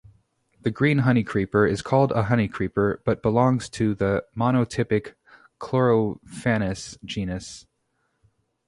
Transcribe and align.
The 0.63 0.71
green 0.71 1.01
honeycreeper 1.01 1.69
is 1.69 1.83
called 1.83 2.11
a 2.11 2.23
honeycreeper, 2.23 3.03
but 3.05 3.21
belongs 3.21 3.69
to 3.69 3.93
the 3.93 4.25
monotypic 4.35 5.13
"Chlorophanes" 5.59 6.97
genus. 7.05 7.67